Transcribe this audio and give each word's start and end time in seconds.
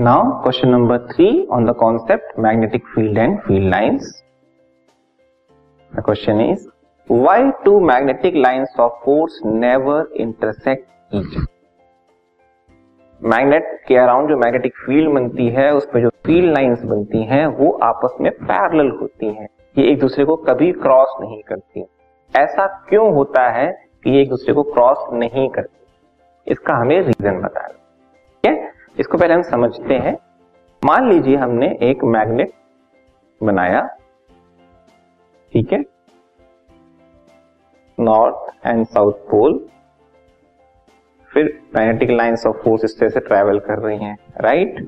Now, 0.00 0.40
question 0.42 0.70
number 0.70 0.96
three 1.08 1.46
on 1.50 1.66
the 1.66 1.74
concept 1.74 2.38
magnetic 2.38 2.82
field 2.94 3.18
and 3.18 3.42
field 3.42 3.64
lines. 3.70 4.22
The 5.92 6.00
question 6.00 6.40
is, 6.40 6.66
why 7.08 7.52
two 7.66 7.80
magnetic 7.82 8.34
lines 8.34 8.70
of 8.78 8.92
force 9.04 9.34
never 9.44 10.08
intersect 10.16 10.88
each 11.12 11.36
other? 11.36 11.46
Magnet 13.20 13.64
के 13.88 13.96
around 13.96 14.28
जो 14.28 14.36
magnetic 14.36 14.76
field 14.86 15.12
बनती 15.14 15.48
है 15.56 15.70
उस 15.74 15.86
पर 15.92 16.00
जो 16.00 16.08
field 16.26 16.52
lines 16.52 16.82
बनती 16.92 17.22
हैं 17.32 17.46
वो 17.58 17.70
आपस 17.88 18.16
में 18.20 18.30
पैरेलल 18.32 18.90
होती 19.00 19.34
हैं 19.34 19.48
ये 19.76 19.90
एक 19.90 20.00
दूसरे 20.00 20.24
को 20.24 20.36
कभी 20.48 20.70
क्रॉस 20.86 21.14
नहीं 21.20 21.40
करती 21.48 21.84
ऐसा 22.34 22.66
क्यों 22.88 23.12
होता 23.14 23.48
है 23.58 23.70
कि 24.04 24.10
ये 24.10 24.22
एक 24.22 24.28
दूसरे 24.30 24.54
को 24.54 24.62
क्रॉस 24.72 25.06
नहीं 25.12 25.48
करती 25.56 26.52
इसका 26.52 26.80
हमें 26.80 27.00
रीजन 27.00 27.40
बताना 27.42 27.68
ठीक 27.68 28.46
है 28.46 28.72
इसको 28.96 29.18
पहले 29.18 29.34
हम 29.34 29.42
समझते 29.42 29.94
हैं। 29.96 30.16
मान 30.82 31.08
लीजिए 31.10 31.36
हमने 31.36 31.66
एक 31.82 32.04
मैग्नेट 32.04 32.52
बनाया, 33.40 33.80
ठीक 35.52 35.72
है? 35.72 35.84
नॉर्थ 37.98 38.66
एंड 38.66 38.86
साउथ 38.86 39.12
पोल 39.30 39.58
फिर 41.30 41.44
मैग्नेटिक 41.74 42.10
लाइंस 42.10 42.46
ऑफ़ 42.46 42.56
फोर्स 42.56 42.84
इस 42.84 42.98
तरह 42.98 43.08
से 43.08 43.20
ट्रेवल 43.20 43.58
कर 43.58 43.78
रही 43.78 43.98
हैं 43.98 44.16
राइट 44.40 44.86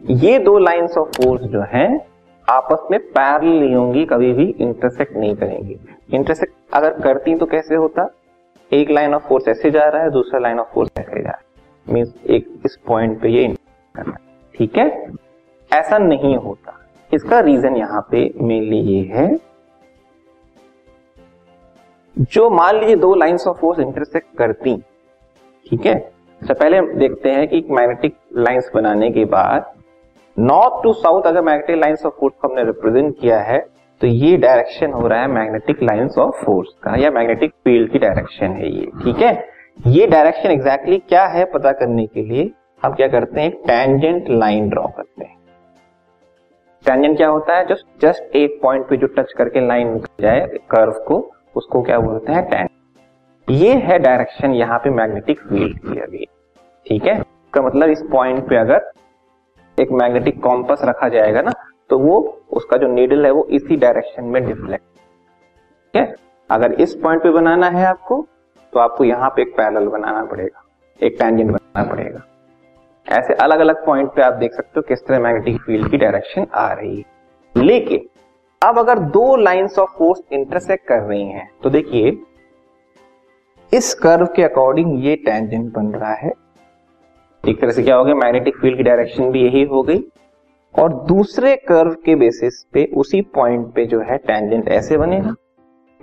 ये 0.00 0.38
दो 0.38 0.58
लाइंस 0.58 0.96
ऑफ़ 0.98 1.08
फोर्स 1.08 1.42
जो 1.42 1.62
हैं, 1.62 2.00
आपस 2.48 2.86
में 2.90 2.98
पैरेलल 3.00 3.74
होंगी, 3.74 4.04
कभी 4.04 4.32
भी 4.32 4.44
इंटरसेक्ट 4.60 5.16
नहीं 5.16 5.34
करेंगी। 5.36 5.78
इंटरसेक्ट 6.14 6.54
अगर 6.72 7.00
करती 7.00 7.34
तो 7.34 7.46
कैसे 7.46 7.74
होता? 7.74 8.08
एक 8.72 8.90
लाइन 8.90 9.14
ऑफ़ 9.14 9.26
फोर्स 9.28 9.48
ऐसे 9.48 9.70
जा 9.70 9.88
रहा 9.88 10.02
है, 10.02 10.10
दूसरा 10.10 10.40
लाइन 10.40 10.60
ऑफ़ 10.60 10.68
फोर्स 10.74 10.90
ऐसे 10.98 11.22
जा 11.22 11.28
रहा 11.28 11.38
है। 11.38 11.47
मीन 11.88 12.12
एक 12.30 12.48
इस 12.66 12.76
पॉइंट 12.86 13.20
पे 13.20 13.28
ये 13.28 13.46
करना 13.94 14.16
ठीक 14.54 14.76
है? 14.78 14.88
ऐसा 15.70 15.98
नहीं 15.98 16.36
होता। 16.36 16.74
इसका 17.10 17.40
रीजन 17.40 17.76
यहाँ 17.76 18.00
पे 18.10 18.30
मेनली 18.40 18.78
ये 18.84 19.02
है। 19.10 19.28
जो 22.16 22.48
मान 22.50 22.78
लीजिए 22.78 22.96
दो 22.96 23.14
लाइंस 23.14 23.46
ऑफ़ 23.46 23.58
फोर्स 23.58 23.78
इंटरसेक्ट 23.80 24.36
करती, 24.38 24.76
ठीक 25.66 25.86
है? 25.86 25.98
तो 26.42 26.54
पहले 26.54 26.80
देखते 26.98 27.30
हैं 27.30 27.46
कि 27.48 27.64
मैग्नेटिक 27.70 28.16
लाइंस 28.36 28.70
बनाने 28.74 29.10
के 29.10 29.24
बाद 29.26 29.72
नॉर्थ 30.36 30.82
टू 30.82 30.92
साउथ 30.92 31.22
अगर 31.22 31.42
मैग्नेटिक 31.42 31.76
लाइंस 31.76 32.04
ऑफ़ 32.06 32.14
फोर्स 32.20 32.34
को 32.34 32.48
हमने 32.48 32.64
रिप्रेजेंट 32.64 33.14
किया 33.20 33.40
है 33.42 33.58
तो 34.00 34.06
ये 34.06 34.36
डायरेक्शन 34.36 34.92
हो 34.92 35.06
रहा 35.06 35.20
है 35.20 35.28
मैग्नेटिक 35.28 35.82
लाइंस 35.82 36.18
ऑफ़ 36.18 36.44
फोर्स 36.44 36.68
का, 36.82 36.94
या 36.96 37.10
मैग्नेटिक 37.10 37.50
फ़ील्ड 37.64 37.90
की 37.92 37.98
डायरेक्शन 37.98 38.52
है 38.52 38.70
ये, 38.70 38.86
ठीक 39.04 39.16
है? 39.16 39.32
ये 39.78 40.06
डायरेक्शन 40.06 40.50
एग्जैक्टली 40.50 40.96
क्या 40.98 41.24
है 41.26 41.44
पता 41.44 41.72
करने 41.72 42.06
के 42.06 42.22
लिए 42.22 42.50
हम 42.82 42.92
क्या 42.92 43.06
करते 43.08 43.40
हैं? 43.40 43.50
टेंजेंट 43.66 44.28
लाइन 44.30 44.68
ड्रॉ 44.68 44.86
करते 44.86 45.24
हैं। 45.24 45.36
टेंजेंट 46.84 47.16
क्या 47.16 47.28
होता 47.28 47.56
है? 47.56 47.66
जस्ट 47.66 47.86
जस्ट 48.02 48.36
एक 48.36 48.58
पॉइंट 48.62 48.88
पे 48.88 48.96
जो 48.96 49.06
टच 49.08 49.32
करके 49.32 49.66
लाइन 49.66 49.92
निकल 49.92 50.22
जाए 50.22 50.40
कर्व 50.70 50.92
को, 51.08 51.18
उसको 51.56 51.82
क्या 51.82 51.98
बोलते 51.98 52.32
हैं? 52.32 52.44
टेन 52.50 52.68
ये 53.48 53.74
है 53.76 53.98
डायरेक्शन 53.98 54.54
यहाँ 54.54 54.78
पे 54.78 54.90
मैग्नेटिक 54.90 55.40
फ़ील्ड 55.40 55.78
की 55.78 56.00
अभी। 56.00 56.24
ठीक 56.86 57.04
है? 57.04 57.14
इसका 57.14 57.62
मतलब 57.62 57.90
इस 57.90 58.02
पॉइंट 58.12 58.48
पे 58.48 58.56
अगर 58.56 58.90
एक 59.78 59.92
मैग्नेटिक 59.92 60.42
कॉम्पस 60.42 60.80
रखा 60.84 61.08
जाएगा 61.08 61.42
ना 61.42 61.52
तो 61.90 61.98
वो, 61.98 62.18
उसका 62.52 62.76
जो 62.76 62.88
नीडल 62.88 63.24
है 63.24 63.30
वो 63.30 63.46
इसी 63.50 63.76
डायरेक्शन 63.76 64.24
में 64.24 64.44
डिफ्लेक्ट 64.46 64.84
ठीक 64.84 65.96
है? 65.96 66.14
अगर 66.50 66.72
इस 66.72 66.94
पॉइंट 66.94 67.22
पे 67.22 67.30
बनाना 67.30 67.68
है 67.68 67.86
आपको 67.86 68.26
तो 68.72 68.80
आपको 68.80 69.04
यहाँ 69.04 69.28
पे 69.30 69.42
एक 69.42 69.56
पैरेलल 69.56 69.86
बनाना 69.88 70.24
पड़ेगा, 70.24 70.64
एक 71.00 71.16
टेंजेंट 71.18 71.50
बनाना 71.50 71.90
पड़ेगा। 71.90 72.24
ऐसे 73.06 73.34
अलग 73.34 73.60
अलग 73.60 73.84
पॉइंट 73.86 74.10
पे 74.10 74.22
आप 74.22 74.32
देख 74.32 74.52
सकते 74.52 74.72
हो 74.76 74.82
किस 74.82 75.06
तरह 75.06 75.20
मैग्नेटिक 75.20 75.60
फ़ील्ड 75.62 75.90
की 75.90 75.96
डायरेक्शन 75.96 76.46
आ 76.54 76.72
रही 76.72 76.96
है। 76.96 77.62
लेकिन, 77.62 78.08
अब 78.62 78.78
अगर 78.78 78.98
दो 78.98 79.36
लाइंस 79.36 79.78
ऑफ़ 79.78 79.90
फोर्स 79.90 80.20
इंटरसेक्ट 80.32 80.86
कर 80.86 80.98
रही 80.98 81.24
हैं 81.24 81.48
तो 81.62 81.70
देखिए, 81.70 82.16
इस 83.72 83.94
कर्व 83.94 84.26
के 84.26 84.42
अकॉर्डिंग 84.42 85.04
ये 85.04 85.16
टेंजेंट 85.16 85.72
बन 85.72 85.86
रहा 85.86 86.14
है। 86.14 86.32
एक 87.44 87.60
तरह 87.60 87.70
से 87.70 87.82
क्या 87.82 87.96
हो 87.96 88.04
गया 88.04 88.14
मैग्नेटिक 88.14 88.56
फ़ील्ड 88.56 88.76
की 88.76 88.82
डायरेक्शन 88.82 89.30
भी 89.30 89.42
यही 89.42 89.62
हो 89.64 89.82
गई। 89.82 90.00
और 90.74 90.92
दूसरे 91.04 91.54
कर्व 91.56 91.90
के 92.04 92.14
बेसिस 92.14 92.62
पे 92.72 92.84
उसी 92.96 93.20
पॉइंट 93.34 93.72
पे 93.74 93.84
जो 93.86 94.00
है 94.00 94.16
टेंजेंट 94.18 94.68
ऐसे 94.68 94.96
बनेगा। 94.96 95.34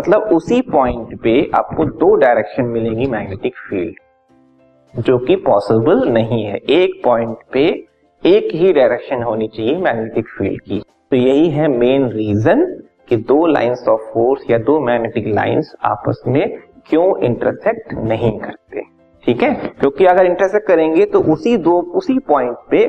मतलब 0.00 0.22
उसी 0.22 0.60
पॉइंट 0.62 1.20
पे 1.22 1.32
आपको 1.54 1.84
दो 1.84 2.14
डायरेक्शन 2.14 2.64
मिलेगी 2.64 3.06
मैग्नेटिक 3.06 3.56
फ़ील्ड 3.70 5.00
जो 5.00 5.18
कि 5.18 5.36
पॉसिबल 5.36 6.08
नहीं 6.08 6.44
है। 6.44 6.56
एक 6.56 7.00
पॉइंट 7.04 7.36
पे 7.52 7.64
एक 8.22 8.48
ही 8.54 8.72
डायरेक्शन 8.72 9.22
होनी 9.22 9.48
चाहिए 9.48 9.76
मैग्नेटिक 9.76 10.28
फ़ील्ड 10.28 10.62
की। 10.62 10.80
तो 11.10 11.16
यही 11.16 11.50
है 11.50 11.68
मेन 11.68 12.08
रीजन 12.08 12.64
कि 13.08 13.16
दो 13.16 13.46
लाइंस 13.46 13.84
ऑफ़ 13.88 14.00
फोर्स 14.14 14.50
या 14.50 14.58
दो 14.58 14.80
मैग्नेटिक 14.80 15.26
लाइंस 15.26 15.74
आपस 15.84 16.22
में 16.26 16.58
क्यों 16.86 17.18
इंटरसेक्ट 17.18 17.94
नहीं 17.94 18.38
करते। 18.38 18.82
ठीक 19.24 19.42
है? 19.42 19.54
क्योंकि 19.80 20.06
अगर 20.06 20.26
इंटरसेक्ट 20.26 20.66
करेंगे 20.66 21.04
तो 21.04 21.20
उसी 21.32 21.56
दो, 21.56 21.80
उसी 21.80 22.18
पॉइंट 22.18 22.56
पे 22.70 22.86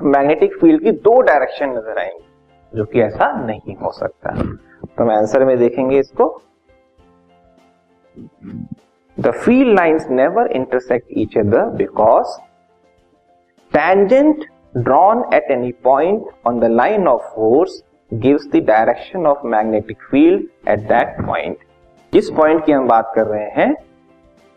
मैग्नेटिक 0.00 0.58
फ़ील्ड 0.60 0.82
की 0.82 0.90
दो 0.90 1.20
डायरेक्शन 1.20 1.70
नज़र 1.70 1.98
आएँगी, 1.98 2.24
जो 2.72 2.84
कि 2.84 3.00
ऐसा 3.00 3.32
नहीं 3.46 3.76
हो 3.76 3.92
सकता। 3.92 4.34
तो 5.00 5.04
हम 5.04 5.10
आंसर 5.10 5.44
में 5.44 5.56
देखेंगे 5.58 5.98
इसको। 5.98 6.24
The 9.16 9.30
field 9.34 9.74
lines 9.78 10.06
never 10.10 10.50
intersect 10.56 11.06
each 11.18 11.36
other 11.38 11.68
because 11.76 12.38
tangent 13.72 14.44
drawn 14.78 15.22
at 15.36 15.48
any 15.52 15.70
point 15.84 16.26
on 16.48 16.58
the 16.62 16.68
line 16.72 17.06
of 17.12 17.22
force 17.30 17.72
gives 18.12 18.44
the 18.50 18.60
direction 18.66 19.24
of 19.30 19.40
magnetic 19.54 20.04
field 20.10 20.44
at 20.74 20.84
that 20.90 21.16
point. 21.24 21.64
जिस 22.12 22.30
पॉइंट 22.36 22.64
की 22.66 22.72
हम 22.72 22.86
बात 22.88 23.12
कर 23.14 23.26
रहे 23.26 23.48
हैं, 23.56 23.74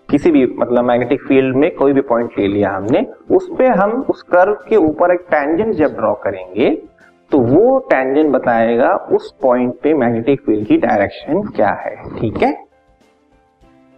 किसी 0.10 0.31
भी 0.31 0.46
मतलब 0.58 0.84
मैग्नेटिक 0.86 1.22
फ़ील्ड 1.28 1.56
में 1.56 1.70
कोई 1.75 1.94
भी 1.94 2.02
पॉइंट 2.12 2.38
ले 2.40 2.48
लिया 2.48 2.72
हमने, 2.72 3.06
उस 3.31 3.50
पे 3.58 3.68
हम 3.81 4.02
उस 4.10 4.22
कर्व 4.31 4.54
के 4.70 4.75
ऊपर 4.75 5.14
एक 5.14 5.25
टेंजेंट 5.31 5.74
जब 5.75 5.96
ड्रॉ 5.96 6.14
करेंगे 6.24 6.70
तो 7.33 7.39
वो 7.39 7.77
टेंजेंट 7.89 8.29
बताएगा 8.31 8.89
उस 9.11 9.31
पॉइंट 9.41 9.73
पे 9.83 9.94
मैग्नेटिक 9.94 10.41
फ़ील्ड 10.41 10.67
की 10.67 10.75
डायरेक्शन 10.77 11.41
क्या 11.55 11.69
है, 11.75 11.95
ठीक 12.19 12.38
है? 12.38 12.51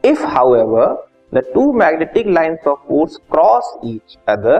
If 0.03 0.23
however 0.55 0.93
the 1.31 1.43
two 1.53 1.71
magnetic 1.73 2.27
lines 2.27 2.67
of 2.67 2.79
force 2.87 3.17
cross 3.31 3.73
each 3.85 4.17
other 4.29 4.59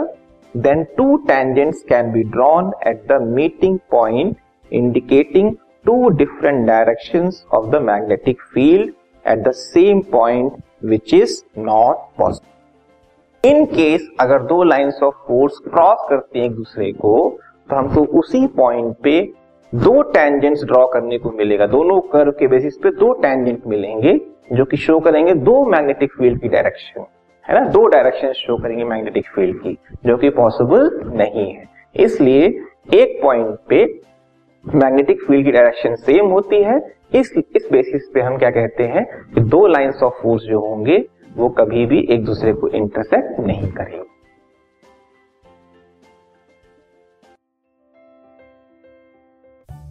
then 0.55 0.83
two 0.97 1.15
tangents 1.27 1.83
can 1.89 2.11
be 2.11 2.23
drawn 2.31 2.71
at 2.87 3.05
the 3.11 3.21
meeting 3.29 3.77
point 3.91 4.35
indicating 4.71 5.51
two 5.85 6.09
different 6.15 6.65
direction 6.67 7.31
of 7.53 7.69
the 7.69 7.81
magnetic 7.83 8.41
field 8.53 8.91
at 9.25 9.47
the 9.47 9.51
same 9.53 10.01
point 10.11 10.61
which 10.85 11.13
is 11.13 11.41
not 11.61 12.03
possible 12.17 13.49
in 13.49 13.65
case 13.71 14.09
अगर 14.19 14.43
दो 14.43 14.63
lines 14.65 15.01
of 15.03 15.15
force 15.27 15.57
cross 15.67 16.05
करते 16.09 16.39
हैं 16.39 16.45
एक 16.45 16.55
दूसरे 16.55 16.91
को 16.91 17.15
तो 17.69 17.75
हमको 17.75 18.01
उसी 18.19 18.47
पॉइंट 18.47 18.95
पे 19.03 19.21
दो 19.75 20.01
टेंजेंट्स 20.01 20.63
ड्रॉ 20.63 20.85
करने 20.87 21.17
को 21.17 21.31
मिलेगा। 21.31 21.67
दोनों 21.67 21.99
कर्व 22.01 22.31
के 22.31 22.47
बेसिस 22.47 22.77
पे 22.77 22.89
दो 22.89 23.11
टेंजेंट 23.13 23.61
मिलेंगे, 23.67 24.19
जो 24.53 24.65
कि 24.65 24.77
शो 24.77 24.99
करेंगे 24.99 25.33
दो 25.33 25.65
मैग्नेटिक 25.65 26.11
फ़ील्ड 26.13 26.41
की 26.41 26.47
डायरेक्शन 26.47 27.05
है 27.45 27.55
ना? 27.55 27.65
दो 27.69 27.85
डायरेक्शन 27.87 28.31
शो 28.31 28.57
करेंगे 28.57 28.83
मैग्नेटिक 28.83 29.27
फ़ील्ड 29.27 29.57
की, 29.57 29.77
जो 30.05 30.17
कि 30.17 30.29
पॉसिबल 30.29 30.89
नहीं 31.13 31.53
है। 31.53 31.63
इसलिए 31.95 32.45
एक 32.93 33.19
पॉइंट 33.23 33.57
पे 33.69 33.99
मैग्नेटिक 34.75 35.21
फ़ील्ड 35.21 35.45
की 35.45 35.51
डायरेक्शन 35.51 35.95
सेम 35.95 36.25
होती 36.25 36.63
है। 36.63 36.79
इस 37.15 37.33
इस 37.55 37.67
बेसिस 37.71 38.09
पे 38.13 38.21
हम 38.21 38.37
क्या 38.37 38.49
कहते 38.49 38.83
हैं 38.83 39.05
कि 39.35 39.41
दो 39.41 39.67
लाइंस 39.67 40.03
ऑफ़ 40.03 40.13
फोर्स 40.13 40.43
जो 40.43 40.59
होंगे, 40.59 41.05
वो 41.37 41.49
कभी 41.49 41.85
भी 41.85 42.07
एक 42.09 42.25
दूसरे 42.25 42.53
को 42.53 42.67
इंटरसेक्ट 42.67 43.39
नहीं 43.39 43.71
करेंगे। 43.71 44.14